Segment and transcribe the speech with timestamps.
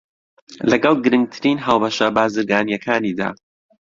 [0.71, 3.29] لەگەڵ گرنگترین هاوبەشە بازرگانییەکانیدا